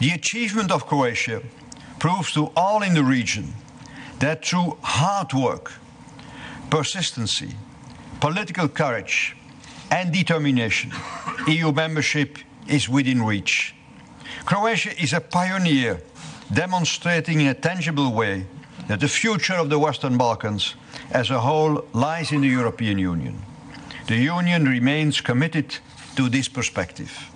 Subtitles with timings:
[0.00, 1.42] The achievement of Croatia
[1.98, 3.52] proves to all in the region
[4.18, 5.72] that through hard work,
[6.70, 7.54] persistency,
[8.18, 9.36] political courage,
[9.90, 10.92] and determination,
[11.46, 13.74] EU membership is within reach.
[14.46, 16.00] Croatia is a pioneer,
[16.50, 18.46] demonstrating in a tangible way
[18.88, 20.76] that the future of the Western Balkans
[21.10, 23.42] as a whole lies in the European Union.
[24.06, 25.76] The Union remains committed
[26.16, 27.30] to this perspective.